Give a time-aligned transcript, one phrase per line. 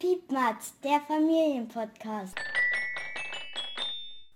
[0.00, 2.34] Piepmatz, der Familienpodcast.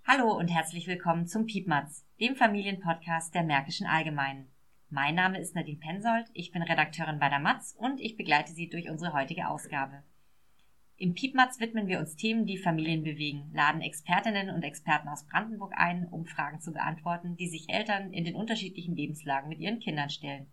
[0.06, 4.48] Hallo und herzlich willkommen zum Piepmatz, dem Familienpodcast der Märkischen Allgemeinen.
[4.90, 8.68] Mein Name ist Nadine Pensold, ich bin Redakteurin bei der Matz und ich begleite Sie
[8.68, 10.02] durch unsere heutige Ausgabe.
[10.98, 15.72] Im Piepmatz widmen wir uns Themen, die Familien bewegen, laden Expertinnen und Experten aus Brandenburg
[15.74, 20.10] ein, um Fragen zu beantworten, die sich Eltern in den unterschiedlichen Lebenslagen mit ihren Kindern
[20.10, 20.52] stellen.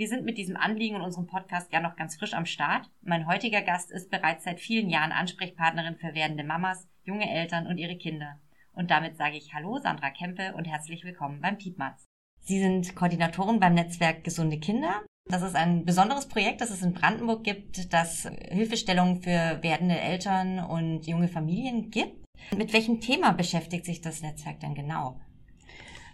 [0.00, 2.88] Wir sind mit diesem Anliegen in unserem Podcast ja noch ganz frisch am Start.
[3.02, 7.76] Mein heutiger Gast ist bereits seit vielen Jahren Ansprechpartnerin für werdende Mamas, junge Eltern und
[7.76, 8.40] ihre Kinder.
[8.72, 12.06] Und damit sage ich Hallo Sandra Kempe und herzlich willkommen beim Piepmatz.
[12.40, 15.02] Sie sind Koordinatorin beim Netzwerk Gesunde Kinder.
[15.26, 20.60] Das ist ein besonderes Projekt, das es in Brandenburg gibt, das Hilfestellungen für werdende Eltern
[20.60, 22.24] und junge Familien gibt.
[22.56, 25.20] Mit welchem Thema beschäftigt sich das Netzwerk denn genau?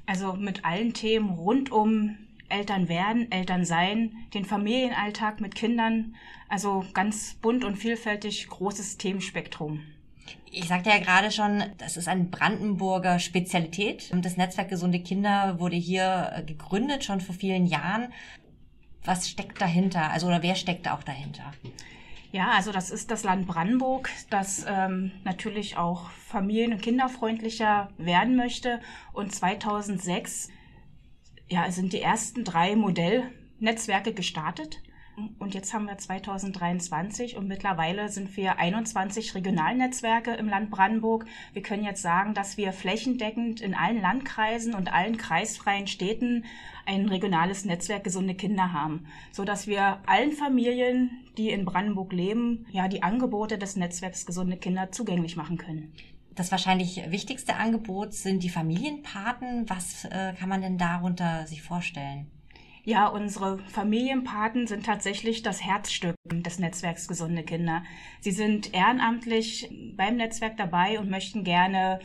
[0.07, 6.17] Also mit allen Themen rund um Eltern werden, Eltern sein, den Familienalltag mit Kindern.
[6.49, 9.83] Also ganz bunt und vielfältig, großes Themenspektrum.
[10.51, 14.11] Ich sagte ja gerade schon, das ist eine Brandenburger Spezialität.
[14.13, 18.13] Das Netzwerk Gesunde Kinder wurde hier gegründet, schon vor vielen Jahren.
[19.05, 20.11] Was steckt dahinter?
[20.11, 21.53] Also, oder wer steckt auch dahinter?
[22.33, 28.37] Ja, also das ist das Land Brandenburg, das ähm, natürlich auch familien- und kinderfreundlicher werden
[28.37, 28.81] möchte.
[29.13, 30.51] Und 2006
[31.49, 34.81] ja, sind die ersten drei Modellnetzwerke gestartet.
[35.39, 41.25] Und jetzt haben wir 2023 und mittlerweile sind wir 21 Regionalnetzwerke im Land Brandenburg.
[41.55, 46.45] Wir können jetzt sagen, dass wir flächendeckend in allen Landkreisen und allen kreisfreien Städten
[46.85, 52.67] ein regionales Netzwerk gesunde Kinder haben, so dass wir allen Familien, die in Brandenburg leben,
[52.71, 55.95] ja die Angebote des Netzwerks gesunde Kinder zugänglich machen können.
[56.37, 59.69] Das wahrscheinlich wichtigste Angebot sind die Familienpaten.
[59.69, 62.31] Was äh, kann man denn darunter sich vorstellen?
[62.85, 67.83] Ja, unsere Familienpaten sind tatsächlich das Herzstück des Netzwerks Gesunde Kinder.
[68.21, 71.99] Sie sind ehrenamtlich beim Netzwerk dabei und möchten gerne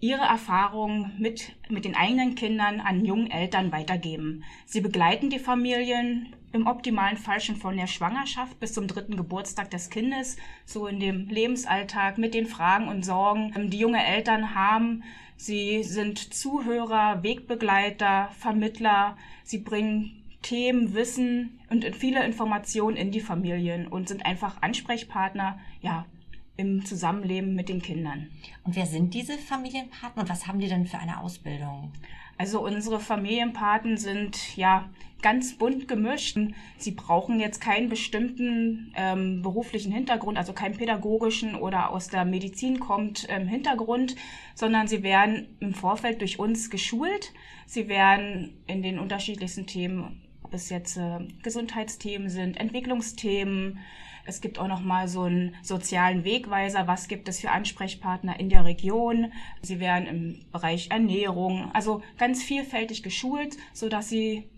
[0.00, 4.44] ihre Erfahrungen mit, mit den eigenen Kindern an jungen Eltern weitergeben.
[4.66, 9.70] Sie begleiten die Familien im optimalen Fall schon von der Schwangerschaft bis zum dritten Geburtstag
[9.70, 15.04] des Kindes, so in dem Lebensalltag mit den Fragen und Sorgen, die junge Eltern haben.
[15.36, 19.16] Sie sind Zuhörer, Wegbegleiter, Vermittler.
[19.44, 26.06] Sie bringen Themen, Wissen und viele Informationen in die Familien und sind einfach Ansprechpartner, ja,
[26.56, 28.30] im Zusammenleben mit den Kindern.
[28.64, 31.92] Und wer sind diese Familienpartner und was haben die denn für eine Ausbildung?
[32.38, 34.88] Also unsere Familienpaten sind ja
[35.22, 36.38] ganz bunt gemischt.
[36.76, 42.78] Sie brauchen jetzt keinen bestimmten ähm, beruflichen Hintergrund, also keinen pädagogischen oder aus der Medizin
[42.78, 44.16] kommt ähm, Hintergrund,
[44.54, 47.32] sondern sie werden im Vorfeld durch uns geschult.
[47.66, 53.80] Sie werden in den unterschiedlichsten Themen, ob es jetzt äh, Gesundheitsthemen sind, Entwicklungsthemen,
[54.26, 56.86] es gibt auch noch mal so einen sozialen Wegweiser.
[56.86, 59.32] Was gibt es für Ansprechpartner in der Region?
[59.62, 64.48] Sie werden im Bereich Ernährung, also ganz vielfältig geschult, so dass sie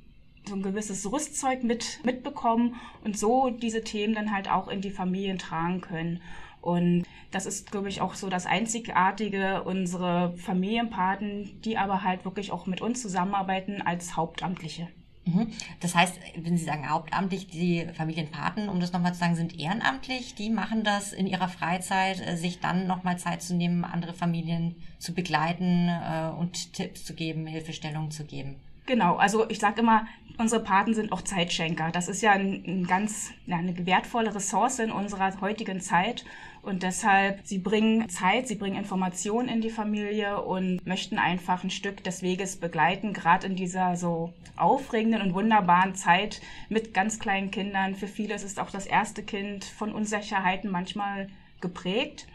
[0.47, 4.91] so ein gewisses Rüstzeug mit, mitbekommen und so diese Themen dann halt auch in die
[4.91, 6.21] Familien tragen können.
[6.61, 12.53] Und das ist, glaube ich, auch so das Einzigartige, unsere Familienpaten, die aber halt wirklich
[12.53, 14.89] auch mit uns zusammenarbeiten als Hauptamtliche.
[15.29, 15.49] Mhm.
[15.81, 20.35] Das heißt, wenn Sie sagen hauptamtlich, die Familienpaten, um das nochmal zu sagen, sind ehrenamtlich,
[20.35, 24.77] die machen das in ihrer Freizeit, äh, sich dann nochmal Zeit zu nehmen, andere Familien
[24.99, 28.57] zu begleiten äh, und Tipps zu geben, Hilfestellungen zu geben.
[28.87, 30.07] Genau, also ich sage immer,
[30.39, 31.91] unsere Paten sind auch Zeitschenker.
[31.93, 36.25] Das ist ja ein, ein ganz ja, eine wertvolle Ressource in unserer heutigen Zeit.
[36.69, 41.71] Und deshalb, sie bringen Zeit, sie bringen Informationen in die Familie und möchten einfach ein
[41.71, 47.51] Stück des Weges begleiten, gerade in dieser so aufregenden und wunderbaren Zeit mit ganz kleinen
[47.51, 47.95] Kindern.
[47.95, 51.31] Für viele ist es auch das erste Kind von Unsicherheiten manchmal
[51.63, 52.27] geprägt.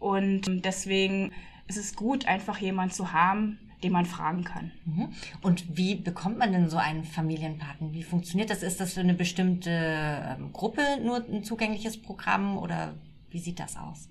[0.00, 1.30] Und deswegen
[1.68, 4.72] ist es gut, einfach jemanden zu haben, den man fragen kann.
[4.84, 5.10] Mhm.
[5.42, 7.92] Und wie bekommt man denn so einen Familienpaten?
[7.92, 8.64] Wie funktioniert das?
[8.64, 12.94] Ist das für eine bestimmte ähm, Gruppe nur ein zugängliches Programm oder
[13.36, 14.08] wie sieht das aus?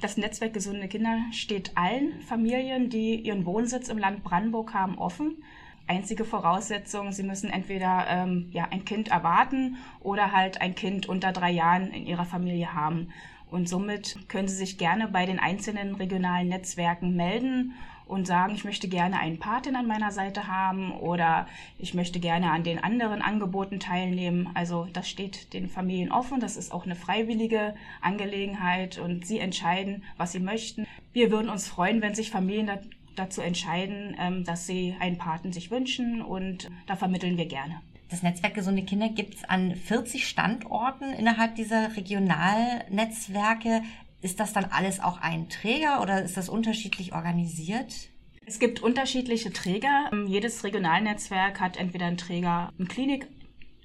[0.00, 5.42] Das Netzwerk Gesunde Kinder steht allen Familien, die ihren Wohnsitz im Land Brandenburg haben, offen.
[5.88, 11.32] Einzige Voraussetzung, sie müssen entweder ähm, ja, ein Kind erwarten oder halt ein Kind unter
[11.32, 13.08] drei Jahren in ihrer Familie haben.
[13.50, 17.74] Und somit können Sie sich gerne bei den einzelnen regionalen Netzwerken melden
[18.06, 21.46] und sagen, ich möchte gerne einen Patin an meiner Seite haben oder
[21.78, 24.50] ich möchte gerne an den anderen Angeboten teilnehmen.
[24.54, 26.40] Also das steht den Familien offen.
[26.40, 30.86] Das ist auch eine freiwillige Angelegenheit und sie entscheiden, was sie möchten.
[31.12, 32.70] Wir würden uns freuen, wenn sich Familien
[33.16, 37.80] dazu entscheiden, ähm, dass sie einen Paten sich wünschen und da vermitteln wir gerne.
[38.10, 43.82] Das Netzwerk Gesunde Kinder gibt es an 40 Standorten innerhalb dieser Regionalnetzwerke.
[44.24, 48.08] Ist das dann alles auch ein Träger oder ist das unterschiedlich organisiert?
[48.46, 50.10] Es gibt unterschiedliche Träger.
[50.26, 53.28] Jedes Regionalnetzwerk hat entweder einen Träger, eine Klinik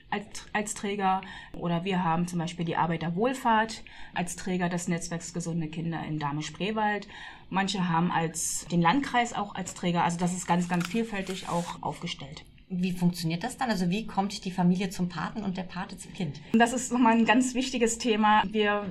[0.09, 1.19] als, als Träger
[1.57, 3.83] oder wir haben zum Beispiel die Arbeiterwohlfahrt
[4.13, 7.09] als Träger des Netzwerks Gesunde Kinder in Dahme-Spreewald.
[7.50, 10.06] Manche haben als den Landkreis auch als Träger.
[10.06, 12.45] Also das ist ganz, ganz vielfältig auch aufgestellt.
[12.69, 13.69] Wie funktioniert das dann?
[13.69, 16.39] Also wie kommt die Familie zum Paten und der Pate zum Kind?
[16.53, 18.44] Das ist nochmal ein ganz wichtiges Thema.
[18.50, 18.85] Wir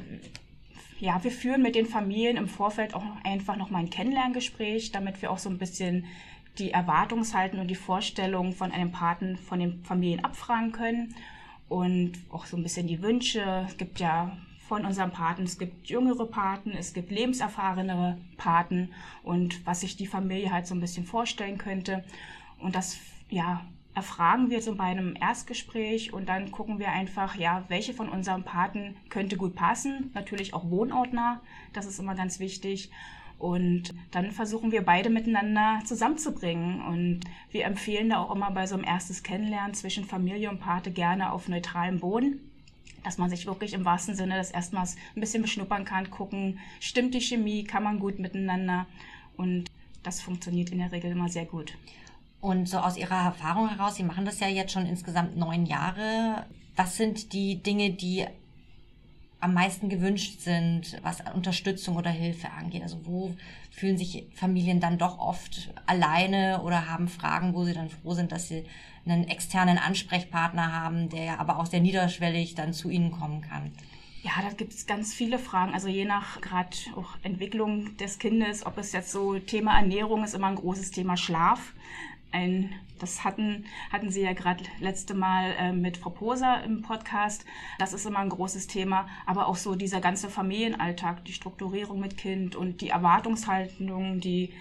[1.00, 5.30] ja, wir führen mit den Familien im Vorfeld auch einfach nochmal ein Kennenlerngespräch, damit wir
[5.30, 6.06] auch so ein bisschen
[6.58, 11.14] die Erwartungshalten und die Vorstellungen von einem Paten von den Familien abfragen können
[11.68, 13.64] und auch so ein bisschen die Wünsche.
[13.68, 14.36] Es gibt ja
[14.66, 18.90] von unseren Paten, es gibt jüngere Paten, es gibt lebenserfahrenere Paten
[19.22, 22.04] und was sich die Familie halt so ein bisschen vorstellen könnte.
[22.58, 22.98] Und das,
[23.30, 23.64] ja,
[23.98, 28.44] erfragen wir so bei einem Erstgespräch und dann gucken wir einfach, ja, welche von unseren
[28.44, 30.12] Paten könnte gut passen.
[30.14, 31.40] Natürlich auch wohnortnah,
[31.72, 32.92] das ist immer ganz wichtig.
[33.40, 36.80] Und dann versuchen wir beide miteinander zusammenzubringen.
[36.80, 40.92] Und wir empfehlen da auch immer bei so einem erstes Kennenlernen zwischen Familie und Pate
[40.92, 42.40] gerne auf neutralem Boden
[43.04, 47.14] dass man sich wirklich im wahrsten Sinne des erstmals ein bisschen beschnuppern kann, gucken, stimmt
[47.14, 48.86] die Chemie, kann man gut miteinander
[49.36, 49.66] und
[50.02, 51.78] das funktioniert in der Regel immer sehr gut.
[52.40, 56.46] Und so aus Ihrer Erfahrung heraus, Sie machen das ja jetzt schon insgesamt neun Jahre.
[56.76, 58.26] Was sind die Dinge, die
[59.40, 62.82] am meisten gewünscht sind, was Unterstützung oder Hilfe angeht?
[62.82, 63.34] Also wo
[63.70, 68.32] fühlen sich Familien dann doch oft alleine oder haben Fragen, wo sie dann froh sind,
[68.32, 68.64] dass sie
[69.04, 73.72] einen externen Ansprechpartner haben, der aber auch sehr niederschwellig dann zu ihnen kommen kann?
[74.22, 75.72] Ja, da gibt es ganz viele Fragen.
[75.72, 80.34] Also je nach gerade auch Entwicklung des Kindes, ob es jetzt so Thema Ernährung ist,
[80.34, 81.72] immer ein großes Thema Schlaf
[82.30, 87.44] ein, das hatten, hatten Sie ja gerade letzte Mal äh, mit Frau Poser im Podcast.
[87.78, 89.08] Das ist immer ein großes Thema.
[89.26, 94.52] Aber auch so dieser ganze Familienalltag, die Strukturierung mit Kind und die Erwartungshaltung, die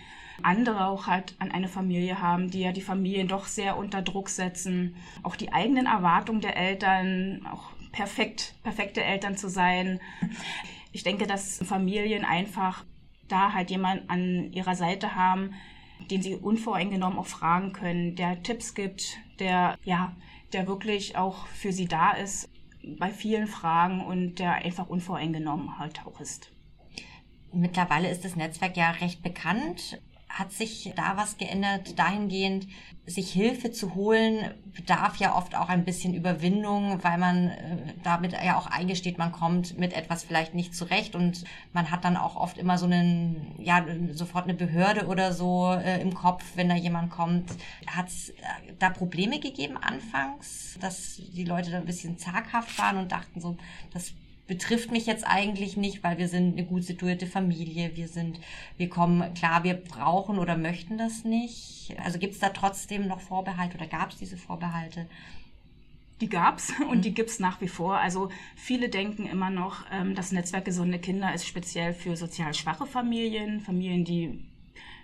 [0.43, 4.29] andere auch halt an eine Familie haben, die ja die Familien doch sehr unter Druck
[4.29, 4.95] setzen.
[5.23, 9.99] Auch die eigenen Erwartungen der Eltern, auch perfekt, perfekte Eltern zu sein.
[10.91, 12.85] Ich denke, dass Familien einfach
[13.27, 15.53] da halt jemand an ihrer Seite haben,
[16.11, 20.15] den sie unvoreingenommen auch fragen können, der Tipps gibt, der, ja,
[20.53, 22.49] der wirklich auch für sie da ist
[22.99, 26.51] bei vielen Fragen und der einfach unvoreingenommen halt auch ist.
[27.51, 30.01] Mittlerweile ist das Netzwerk ja recht bekannt.
[30.37, 32.67] Hat sich da was geändert dahingehend,
[33.07, 38.33] sich Hilfe zu holen, bedarf ja oft auch ein bisschen Überwindung, weil man äh, damit
[38.33, 41.43] ja auch eingesteht, man kommt mit etwas vielleicht nicht zurecht und
[41.73, 45.99] man hat dann auch oft immer so einen, ja, sofort eine Behörde oder so äh,
[46.01, 47.49] im Kopf, wenn da jemand kommt.
[47.87, 48.33] Hat es äh,
[48.77, 53.57] da Probleme gegeben anfangs, dass die Leute da ein bisschen zaghaft waren und dachten so,
[53.91, 54.13] das
[54.47, 58.39] betrifft mich jetzt eigentlich nicht, weil wir sind eine gut situierte Familie, wir sind,
[58.77, 61.95] wir kommen, klar, wir brauchen oder möchten das nicht.
[62.03, 65.07] Also gibt es da trotzdem noch Vorbehalte oder gab es diese Vorbehalte?
[66.21, 67.97] Die gab's und die gibt's nach wie vor.
[67.97, 72.85] Also viele denken immer noch, ähm, das Netzwerk Gesunde Kinder ist speziell für sozial schwache
[72.85, 74.39] Familien, Familien, die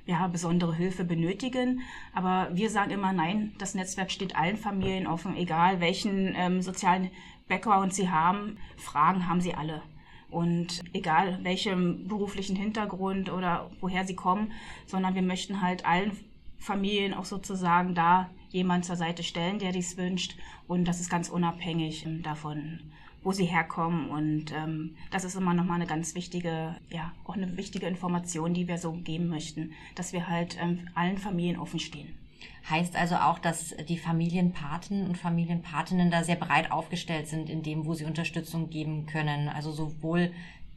[0.05, 1.81] ja, besondere Hilfe benötigen.
[2.13, 7.09] Aber wir sagen immer, nein, das Netzwerk steht allen Familien offen, egal welchen ähm, sozialen
[7.53, 9.83] Background sie haben, Fragen haben sie alle.
[10.31, 14.51] Und egal welchem beruflichen Hintergrund oder woher sie kommen,
[14.88, 16.17] sondern wir möchten halt allen
[16.57, 20.36] Familien auch sozusagen da jemand zur Seite stellen, der dies wünscht.
[20.67, 22.79] Und das ist ganz unabhängig davon,
[23.22, 24.10] wo sie herkommen.
[24.10, 28.67] Und ähm, das ist immer nochmal eine ganz wichtige, ja, auch eine wichtige Information, die
[28.67, 32.23] wir so geben möchten, dass wir halt ähm, allen Familien offen stehen.
[32.69, 37.85] Heißt also auch, dass die Familienpaten und Familienpatinnen da sehr breit aufgestellt sind in dem,
[37.85, 39.50] wo sie Unterstützung geben können.
[39.50, 40.31] Also sowohl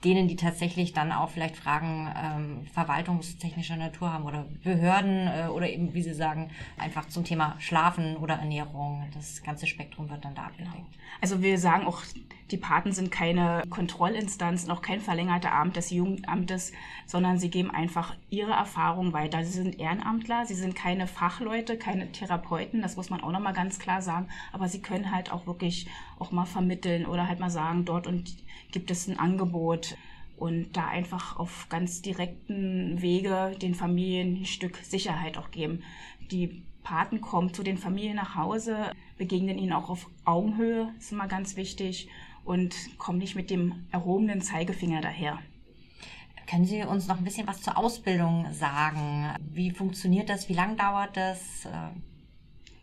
[0.04, 5.68] denen, die tatsächlich dann auch vielleicht Fragen ähm, verwaltungstechnischer Natur haben oder Behörden äh, oder
[5.68, 9.04] eben, wie Sie sagen, einfach zum Thema Schlafen oder Ernährung.
[9.14, 10.74] Das ganze Spektrum wird dann da abgedeckt.
[10.74, 10.86] Genau.
[11.20, 12.02] Also wir sagen auch,
[12.50, 16.72] die Paten sind keine Kontrollinstanz, noch kein verlängerter Arm des Jugendamtes,
[17.06, 19.44] sondern sie geben einfach ihre Erfahrung weiter.
[19.44, 23.78] Sie sind Ehrenamtler, sie sind keine Fachleute, keine Therapeuten, das muss man auch nochmal ganz
[23.78, 25.88] klar sagen, aber sie können halt auch wirklich
[26.18, 28.36] auch mal vermitteln oder halt mal sagen, dort und
[28.76, 29.96] gibt es ein Angebot
[30.36, 35.82] und da einfach auf ganz direkten Wege den Familien ein Stück Sicherheit auch geben.
[36.30, 41.26] Die Paten kommen zu den Familien nach Hause, begegnen ihnen auch auf Augenhöhe, ist immer
[41.26, 42.10] ganz wichtig,
[42.44, 45.38] und kommen nicht mit dem erhobenen Zeigefinger daher.
[46.46, 49.34] Können Sie uns noch ein bisschen was zur Ausbildung sagen?
[49.54, 50.50] Wie funktioniert das?
[50.50, 51.66] Wie lange dauert das?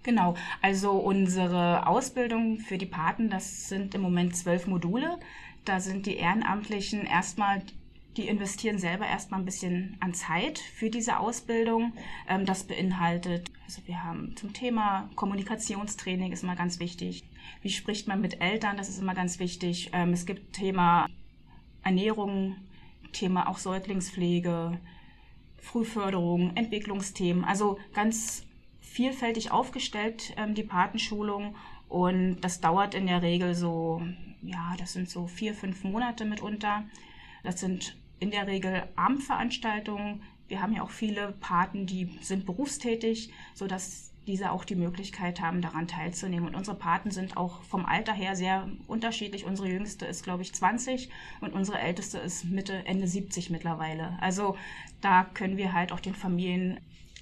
[0.01, 5.19] Genau, also unsere Ausbildung für die Paten, das sind im Moment zwölf Module.
[5.65, 7.63] Da sind die Ehrenamtlichen erstmal
[8.17, 11.93] die investieren selber erstmal ein bisschen an Zeit für diese Ausbildung.
[12.27, 17.23] Ähm, das beinhaltet, also wir haben zum Thema Kommunikationstraining ist immer ganz wichtig.
[17.61, 18.77] Wie spricht man mit Eltern?
[18.77, 19.89] Das ist immer ganz wichtig.
[19.93, 21.07] Ähm, es gibt Thema
[21.81, 22.55] Ernährung,
[23.13, 24.79] Thema auch Säuglingspflege,
[25.57, 27.43] Frühförderung, Entwicklungsthemen.
[27.43, 28.45] Also ganz
[28.79, 31.55] vielfältig aufgestellt, ähm, die Patenschulung.
[31.93, 34.01] Und das dauert in der Regel so,
[34.41, 36.85] ja, das sind so vier, fünf Monate mitunter.
[37.43, 40.23] Das sind in der Regel Abendveranstaltungen.
[40.47, 45.61] Wir haben ja auch viele Paten, die sind berufstätig, sodass diese auch die Möglichkeit haben,
[45.61, 46.47] daran teilzunehmen.
[46.47, 49.45] Und unsere Paten sind auch vom Alter her sehr unterschiedlich.
[49.45, 54.17] Unsere jüngste ist, glaube ich, 20 und unsere älteste ist Mitte, Ende 70 mittlerweile.
[54.19, 54.57] Also
[54.99, 56.79] da können wir halt auch den Familien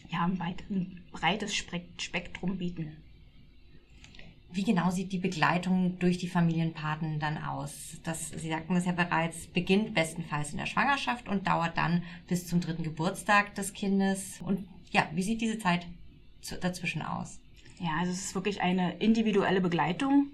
[0.08, 3.01] ja, ein breites Spektrum bieten.
[4.54, 7.98] Wie genau sieht die Begleitung durch die Familienpaten dann aus?
[8.04, 12.48] Das, Sie sagten es ja bereits, beginnt bestenfalls in der Schwangerschaft und dauert dann bis
[12.48, 14.42] zum dritten Geburtstag des Kindes.
[14.42, 15.88] Und ja, wie sieht diese Zeit
[16.60, 17.40] dazwischen aus?
[17.80, 20.32] Ja, also es ist wirklich eine individuelle Begleitung.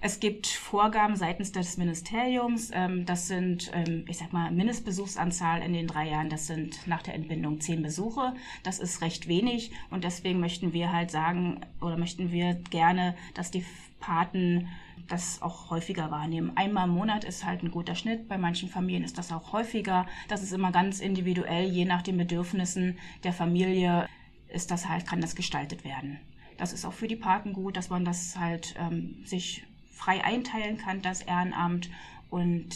[0.00, 2.70] Es gibt Vorgaben seitens des Ministeriums.
[2.72, 6.28] Ähm, das sind, ähm, ich sag mal, Mindestbesuchsanzahl in den drei Jahren.
[6.28, 8.34] Das sind nach der Entbindung zehn Besuche.
[8.62, 9.72] Das ist recht wenig.
[9.90, 13.64] Und deswegen möchten wir halt sagen, oder möchten wir gerne, dass die
[14.00, 14.68] Paten
[15.08, 16.52] das auch häufiger wahrnehmen.
[16.56, 18.28] Einmal im Monat ist halt ein guter Schnitt.
[18.28, 20.06] Bei manchen Familien ist das auch häufiger.
[20.28, 24.08] Das ist immer ganz individuell, je nach den Bedürfnissen der Familie
[24.48, 26.18] ist das halt, kann das gestaltet werden.
[26.56, 29.64] Das ist auch für die Paten gut, dass man das halt ähm, sich
[29.96, 31.90] frei einteilen kann, das Ehrenamt.
[32.30, 32.68] Und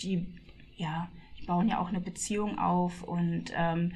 [0.00, 0.26] die,
[0.76, 1.08] ja,
[1.38, 3.92] die bauen ja auch eine Beziehung auf und ähm,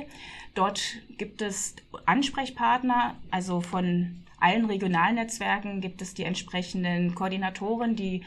[0.54, 0.82] Dort
[1.16, 8.24] gibt es Ansprechpartner, also von allen Regionalnetzwerken gibt es die entsprechenden Koordinatoren, die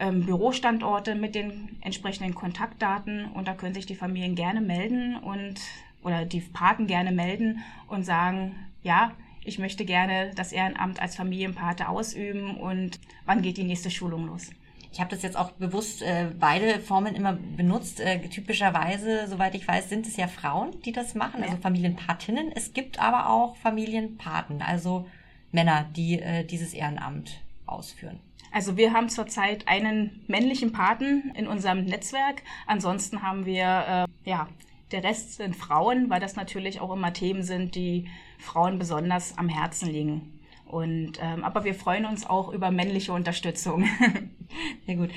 [0.00, 5.60] ähm, Bürostandorte mit den entsprechenden Kontaktdaten und da können sich die Familien gerne melden und
[6.02, 9.12] oder die Paten gerne melden und sagen, ja,
[9.44, 14.50] ich möchte gerne das Ehrenamt als Familienpate ausüben und wann geht die nächste Schulung los?
[14.92, 18.00] Ich habe das jetzt auch bewusst äh, beide Formen immer benutzt.
[18.00, 22.50] Äh, typischerweise, soweit ich weiß, sind es ja Frauen, die das machen, also Familienpatinnen.
[22.52, 25.06] Es gibt aber auch Familienpaten, also
[25.52, 28.18] Männer, die äh, dieses Ehrenamt ausführen.
[28.50, 32.42] Also wir haben zurzeit einen männlichen Paten in unserem Netzwerk.
[32.66, 34.48] Ansonsten haben wir, äh, ja,
[34.92, 39.48] der Rest sind Frauen, weil das natürlich auch immer Themen sind, die Frauen besonders am
[39.48, 40.40] Herzen liegen.
[40.66, 43.88] Und, ähm, aber wir freuen uns auch über männliche Unterstützung.
[44.86, 45.10] Sehr gut.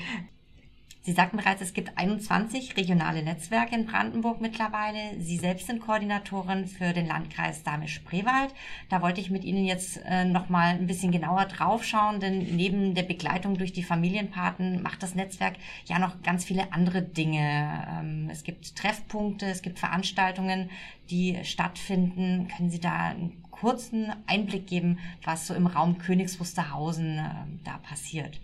[1.06, 5.20] Sie sagten bereits, es gibt 21 regionale Netzwerke in Brandenburg mittlerweile.
[5.20, 8.54] Sie selbst sind Koordinatorin für den Landkreis Dahme-Spreewald.
[8.88, 12.94] Da wollte ich mit Ihnen jetzt äh, noch mal ein bisschen genauer draufschauen, denn neben
[12.94, 17.86] der Begleitung durch die Familienpaten macht das Netzwerk ja noch ganz viele andere Dinge.
[18.00, 20.70] Ähm, es gibt Treffpunkte, es gibt Veranstaltungen,
[21.10, 22.48] die stattfinden.
[22.48, 27.30] Können Sie da einen kurzen Einblick geben, was so im Raum Königs Wusterhausen äh,
[27.62, 28.40] da passiert?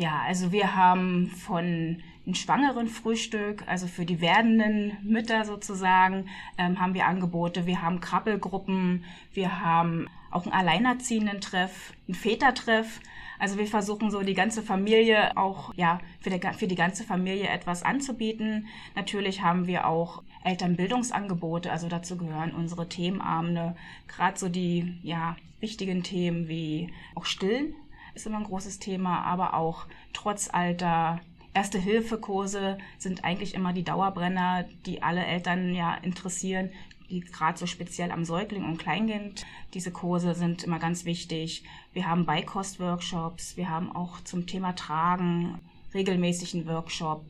[0.00, 6.80] Ja, also wir haben von ein schwangeren Frühstück, also für die werdenden Mütter sozusagen, ähm,
[6.80, 7.66] haben wir Angebote.
[7.66, 9.04] Wir haben Krabbelgruppen,
[9.34, 13.00] wir haben auch einen Alleinerziehenden-Treff, einen Vätertreff.
[13.38, 17.48] Also wir versuchen so die ganze Familie auch, ja, für die, für die ganze Familie
[17.48, 18.68] etwas anzubieten.
[18.96, 23.76] Natürlich haben wir auch Elternbildungsangebote, also dazu gehören unsere Themenabende,
[24.08, 27.74] gerade so die, ja, wichtigen Themen wie auch Stillen
[28.14, 31.20] ist immer ein großes Thema, aber auch Trotzalter,
[31.52, 36.70] Erste-Hilfe-Kurse sind eigentlich immer die Dauerbrenner, die alle Eltern ja interessieren,
[37.10, 39.44] die gerade so speziell am Säugling und Kleinkind.
[39.74, 41.64] Diese Kurse sind immer ganz wichtig.
[41.92, 45.58] Wir haben Beikost-Workshops, wir haben auch zum Thema Tragen
[45.92, 47.24] regelmäßigen Workshop,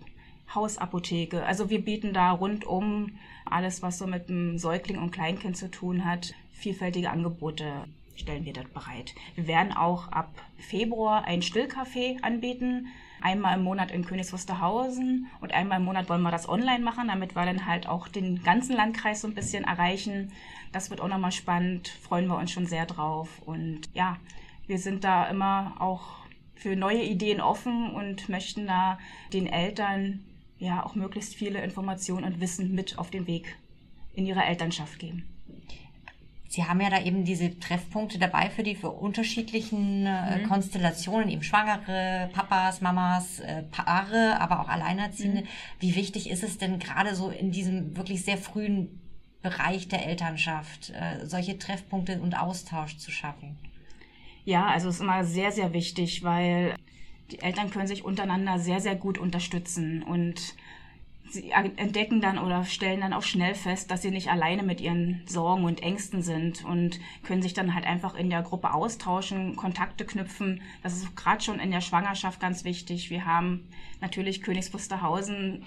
[0.55, 1.45] Hausapotheke.
[1.45, 3.13] Also wir bieten da rundum
[3.47, 7.87] alles, was so mit dem Säugling und Kleinkind zu tun hat, vielfältige Angebote
[8.21, 9.15] stellen wir dort bereit.
[9.35, 12.87] Wir werden auch ab Februar ein Stillcafé anbieten.
[13.23, 17.09] Einmal im Monat in Königs Wusterhausen und einmal im Monat wollen wir das online machen,
[17.09, 20.33] damit wir dann halt auch den ganzen Landkreis so ein bisschen erreichen.
[20.73, 23.43] Das wird auch nochmal spannend, freuen wir uns schon sehr drauf.
[23.45, 24.17] Und ja,
[24.67, 26.21] wir sind da immer auch
[26.55, 28.99] für neue Ideen offen und möchten da
[29.33, 30.25] den Eltern
[30.59, 33.57] ja auch möglichst viele Informationen und Wissen mit auf den Weg
[34.15, 35.27] in ihre Elternschaft geben.
[36.51, 40.49] Sie haben ja da eben diese Treffpunkte dabei für die für unterschiedlichen äh, mhm.
[40.49, 45.43] Konstellationen, eben Schwangere, Papas, Mamas, äh, Paare, aber auch Alleinerziehende.
[45.43, 45.47] Mhm.
[45.79, 49.01] Wie wichtig ist es denn gerade so in diesem wirklich sehr frühen
[49.43, 53.57] Bereich der Elternschaft, äh, solche Treffpunkte und Austausch zu schaffen?
[54.45, 56.75] Ja, also es ist immer sehr, sehr wichtig, weil
[57.31, 60.57] die Eltern können sich untereinander sehr, sehr gut unterstützen und
[61.31, 65.23] sie entdecken dann oder stellen dann auch schnell fest, dass sie nicht alleine mit ihren
[65.27, 70.05] Sorgen und Ängsten sind und können sich dann halt einfach in der Gruppe austauschen, Kontakte
[70.05, 70.63] knüpfen.
[70.83, 73.11] Das ist gerade schon in der Schwangerschaft ganz wichtig.
[73.11, 73.67] Wir haben
[74.01, 75.65] natürlich Königs Wusterhausen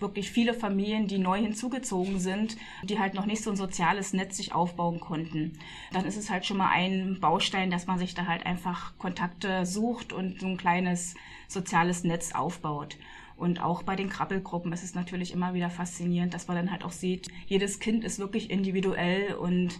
[0.00, 4.36] wirklich viele Familien, die neu hinzugezogen sind, die halt noch nicht so ein soziales Netz
[4.36, 5.58] sich aufbauen konnten.
[5.92, 9.66] Dann ist es halt schon mal ein Baustein, dass man sich da halt einfach Kontakte
[9.66, 11.14] sucht und so ein kleines
[11.48, 12.96] soziales Netz aufbaut.
[13.38, 16.84] Und auch bei den Krabbelgruppen ist es natürlich immer wieder faszinierend, dass man dann halt
[16.84, 19.78] auch sieht, jedes Kind ist wirklich individuell und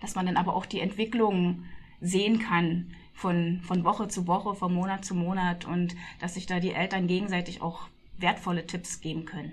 [0.00, 1.64] dass man dann aber auch die Entwicklung
[2.00, 6.58] sehen kann von, von Woche zu Woche, von Monat zu Monat und dass sich da
[6.58, 9.52] die Eltern gegenseitig auch wertvolle Tipps geben können.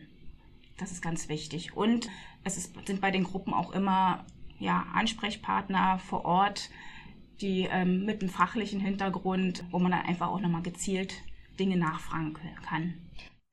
[0.77, 1.75] Das ist ganz wichtig.
[1.75, 2.09] Und
[2.45, 4.23] es ist, sind bei den Gruppen auch immer
[4.57, 6.69] ja, Ansprechpartner vor Ort,
[7.41, 11.13] die ähm, mit einem fachlichen Hintergrund, wo man dann einfach auch nochmal gezielt
[11.59, 12.33] Dinge nachfragen
[12.65, 12.93] kann.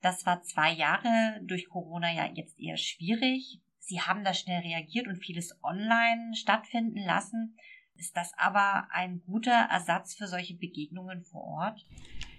[0.01, 3.61] Das war zwei Jahre durch Corona ja jetzt eher schwierig.
[3.79, 7.55] Sie haben da schnell reagiert und vieles online stattfinden lassen.
[7.95, 11.85] Ist das aber ein guter Ersatz für solche Begegnungen vor Ort?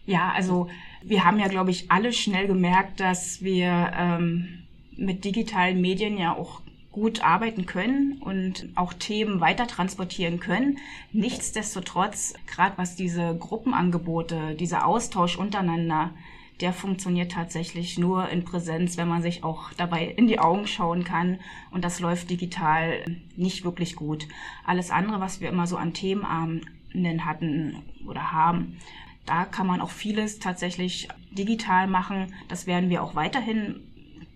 [0.07, 0.68] Ja, also
[1.05, 6.35] wir haben ja, glaube ich, alle schnell gemerkt, dass wir ähm, mit digitalen Medien ja
[6.35, 10.79] auch gut arbeiten können und auch Themen weiter transportieren können.
[11.12, 16.12] Nichtsdestotrotz, gerade was diese Gruppenangebote, dieser Austausch untereinander
[16.60, 21.04] der funktioniert tatsächlich nur in Präsenz, wenn man sich auch dabei in die Augen schauen
[21.04, 21.40] kann.
[21.70, 23.04] Und das läuft digital
[23.36, 24.28] nicht wirklich gut.
[24.64, 28.78] Alles andere, was wir immer so an Themenabenden hatten oder haben,
[29.26, 32.34] da kann man auch vieles tatsächlich digital machen.
[32.48, 33.80] Das werden wir auch weiterhin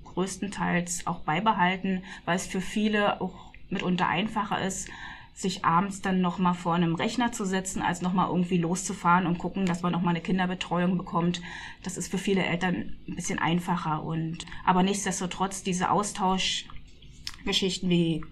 [0.05, 4.89] größtenteils auch beibehalten, weil es für viele auch mitunter einfacher ist,
[5.37, 9.67] sich abends dann nochmal vor einem Rechner zu setzen, als nochmal irgendwie loszufahren und gucken,
[9.67, 11.43] dass man nochmal eine Kinderbetreuung bekommt.
[11.83, 18.25] Das ist für viele Eltern ein bisschen einfacher und, aber nichtsdestotrotz diese Austauschgeschichten wie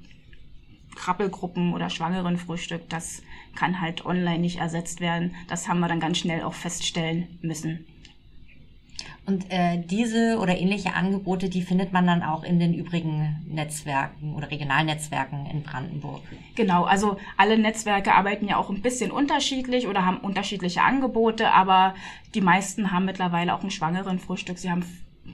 [0.95, 3.23] Krabbelgruppen oder Schwangerenfrühstück, das
[3.55, 5.35] kann halt online nicht ersetzt werden.
[5.47, 7.85] Das haben wir dann ganz schnell auch feststellen müssen.
[9.27, 14.35] Und äh, diese oder ähnliche Angebote, die findet man dann auch in den übrigen Netzwerken
[14.35, 16.21] oder Regionalnetzwerken in Brandenburg.
[16.55, 21.95] Genau, also alle Netzwerke arbeiten ja auch ein bisschen unterschiedlich oder haben unterschiedliche Angebote, aber
[22.35, 24.59] die meisten haben mittlerweile auch ein Schwangerenfrühstück.
[24.59, 24.85] Sie haben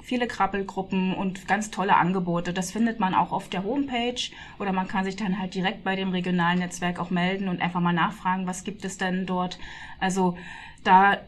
[0.02, 2.52] viele Krabbelgruppen und ganz tolle Angebote.
[2.52, 4.20] Das findet man auch auf der Homepage
[4.58, 7.80] oder man kann sich dann halt direkt bei dem regionalen Netzwerk auch melden und einfach
[7.80, 9.58] mal nachfragen, was gibt es denn dort.
[9.98, 10.36] Also
[10.84, 11.18] da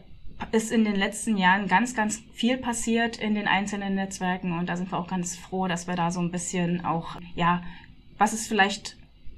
[0.51, 4.77] ist in den letzten Jahren ganz, ganz viel passiert in den einzelnen Netzwerken und da
[4.77, 7.63] sind wir auch ganz froh, dass wir da so ein bisschen auch, ja,
[8.17, 8.97] was es vielleicht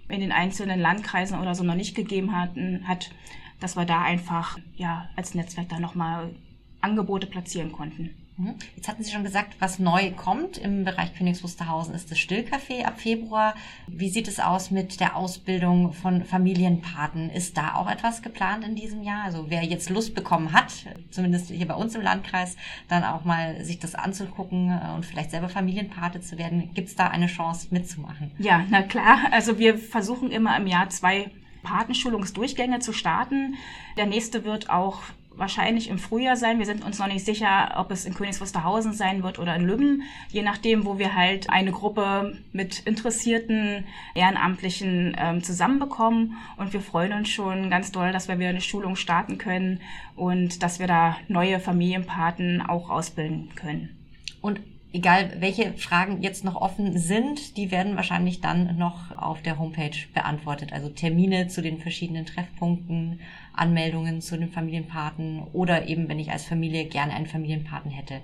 [0.09, 3.11] in den einzelnen Landkreisen oder so noch nicht gegeben hatten, hat,
[3.59, 6.35] dass wir da einfach, ja, als Netzwerk da nochmal
[6.81, 8.15] Angebote platzieren konnten.
[8.37, 8.55] Mhm.
[8.75, 12.83] Jetzt hatten Sie schon gesagt, was neu kommt im Bereich Königs Wusterhausen ist das Stillcafé
[12.83, 13.55] ab Februar.
[13.87, 17.29] Wie sieht es aus mit der Ausbildung von Familienpaten?
[17.29, 19.23] Ist da auch etwas geplant in diesem Jahr?
[19.23, 20.73] Also wer jetzt Lust bekommen hat,
[21.11, 22.57] zumindest hier bei uns im Landkreis,
[22.89, 27.07] dann auch mal sich das anzugucken und vielleicht selber Familienpate zu werden, gibt es da
[27.07, 28.31] eine Chance mitzumachen?
[28.37, 29.19] Ja, na klar.
[29.31, 31.31] Also wir versuchen immer im Jahr zwei
[31.63, 33.55] Patenschulungsdurchgänge zu starten.
[33.97, 34.99] Der nächste wird auch
[35.37, 36.59] wahrscheinlich im Frühjahr sein.
[36.59, 39.65] Wir sind uns noch nicht sicher, ob es in Königs Wusterhausen sein wird oder in
[39.65, 46.37] Lübben, je nachdem, wo wir halt eine Gruppe mit interessierten Ehrenamtlichen ähm, zusammenbekommen.
[46.57, 49.81] Und wir freuen uns schon ganz doll, dass wir wieder eine Schulung starten können
[50.15, 53.97] und dass wir da neue Familienpaten auch ausbilden können.
[54.41, 54.61] Und
[54.95, 59.97] egal welche Fragen jetzt noch offen sind, die werden wahrscheinlich dann noch auf der Homepage
[60.13, 60.71] beantwortet.
[60.71, 63.19] Also Termine zu den verschiedenen Treffpunkten,
[63.53, 68.21] Anmeldungen zu den Familienpaten oder eben, wenn ich als Familie gerne einen Familienpaten hätte.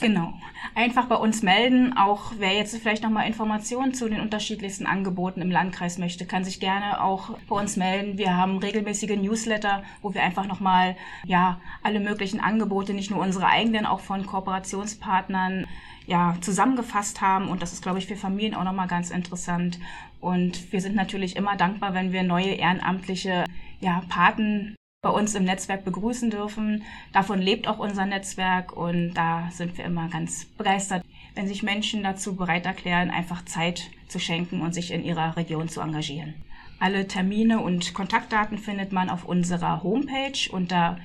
[0.00, 0.32] Genau.
[0.74, 1.96] Einfach bei uns melden.
[1.96, 6.58] Auch wer jetzt vielleicht nochmal Informationen zu den unterschiedlichsten Angeboten im Landkreis möchte, kann sich
[6.58, 8.16] gerne auch bei uns melden.
[8.16, 13.46] Wir haben regelmäßige Newsletter, wo wir einfach nochmal, ja, alle möglichen Angebote, nicht nur unsere
[13.46, 15.66] eigenen, auch von Kooperationspartnern
[16.06, 17.48] ja, zusammengefasst haben.
[17.48, 19.78] Und das ist, glaube ich, für Familien auch nochmal ganz interessant.
[20.20, 23.44] Und wir sind natürlich immer dankbar, wenn wir neue ehrenamtliche
[23.80, 26.82] ja, Paten bei uns im Netzwerk begrüßen dürfen.
[27.12, 32.02] Davon lebt auch unser Netzwerk und da sind wir immer ganz begeistert, wenn sich Menschen
[32.02, 36.34] dazu bereit erklären, einfach Zeit zu schenken und sich in ihrer Region zu engagieren.
[36.80, 40.98] Alle Termine und Kontaktdaten findet man auf unserer Homepage unter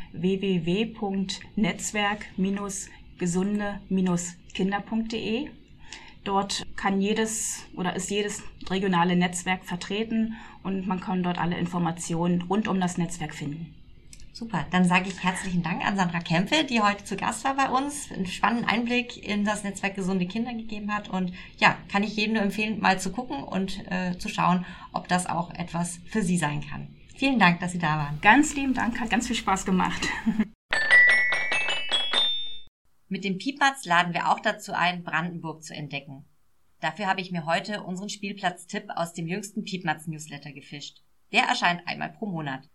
[3.19, 5.49] www.netzwerk-gesunde-kinder.de.
[6.23, 12.43] Dort kann jedes oder ist jedes regionale Netzwerk vertreten und man kann dort alle Informationen
[12.43, 13.73] rund um das Netzwerk finden.
[14.34, 17.69] Super, dann sage ich herzlichen Dank an Sandra Kempe, die heute zu Gast war bei
[17.69, 21.10] uns, einen spannenden Einblick in das Netzwerk Gesunde Kinder gegeben hat.
[21.10, 25.08] Und ja, kann ich jedem nur empfehlen, mal zu gucken und äh, zu schauen, ob
[25.08, 26.88] das auch etwas für Sie sein kann.
[27.15, 28.19] Vielen Dank, dass Sie da waren.
[28.21, 30.08] Ganz lieben Dank, hat ganz viel Spaß gemacht.
[33.11, 36.25] Mit dem Piepmatz laden wir auch dazu ein, Brandenburg zu entdecken.
[36.79, 41.01] Dafür habe ich mir heute unseren Spielplatz-Tipp aus dem jüngsten Piepmatz-Newsletter gefischt.
[41.31, 42.69] Der erscheint einmal pro Monat.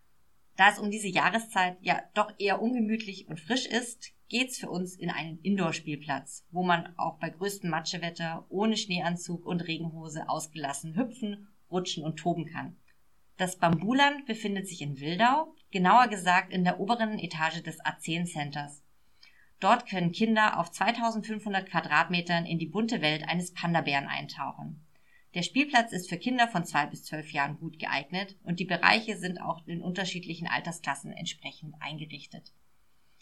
[0.57, 4.97] Da es um diese Jahreszeit ja doch eher ungemütlich und frisch ist, geht's für uns
[4.97, 11.47] in einen Indoor-Spielplatz, wo man auch bei größtem Matschewetter ohne Schneeanzug und Regenhose ausgelassen hüpfen,
[11.71, 12.77] rutschen und toben kann.
[13.37, 18.84] Das Bambuland befindet sich in Wildau, genauer gesagt in der oberen Etage des A10 Centers.
[19.61, 24.85] Dort können Kinder auf 2500 Quadratmetern in die bunte Welt eines Panda-Bären eintauchen.
[25.35, 29.17] Der Spielplatz ist für Kinder von zwei bis zwölf Jahren gut geeignet und die Bereiche
[29.17, 32.53] sind auch in unterschiedlichen Altersklassen entsprechend eingerichtet.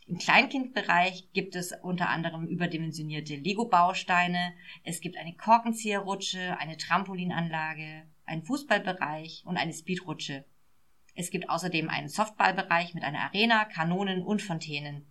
[0.07, 4.53] Im Kleinkindbereich gibt es unter anderem überdimensionierte Lego-Bausteine,
[4.85, 10.45] es gibt eine Korkenzieherrutsche, eine Trampolinanlage, einen Fußballbereich und eine Speedrutsche.
[11.15, 15.07] Es gibt außerdem einen Softballbereich mit einer Arena, Kanonen und Fontänen.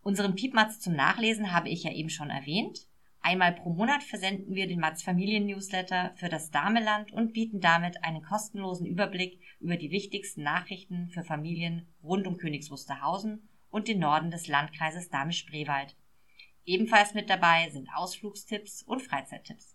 [0.02, 2.88] Unseren Piepmatz zum Nachlesen habe ich ja eben schon erwähnt.
[3.26, 8.04] Einmal pro Monat versenden wir den Matz Familien Newsletter für das Dameland und bieten damit
[8.04, 14.00] einen kostenlosen Überblick über die wichtigsten Nachrichten für Familien rund um Königs Wusterhausen und den
[14.00, 15.96] Norden des Landkreises Dahme-Spreewald.
[16.66, 19.74] Ebenfalls mit dabei sind Ausflugstipps und Freizeittipps.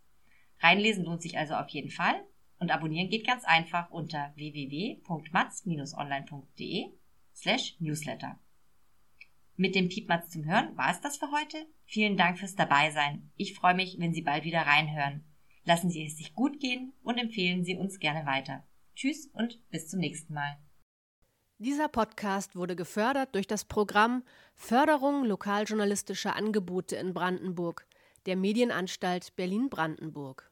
[0.60, 2.24] Reinlesen lohnt sich also auf jeden Fall
[2.60, 6.92] und abonnieren geht ganz einfach unter www.matz-online.de
[7.34, 8.40] slash newsletter.
[9.60, 11.58] Mit dem Piepmatz zum Hören war es das für heute.
[11.84, 13.30] Vielen Dank fürs Dabeisein.
[13.36, 15.26] Ich freue mich, wenn Sie bald wieder reinhören.
[15.65, 18.65] Lassen Sie es sich gut gehen und empfehlen Sie uns gerne weiter.
[18.95, 20.58] Tschüss und bis zum nächsten Mal.
[21.58, 24.24] Dieser Podcast wurde gefördert durch das Programm
[24.56, 27.86] Förderung lokaljournalistischer Angebote in Brandenburg
[28.28, 30.49] der Medienanstalt Berlin-Brandenburg.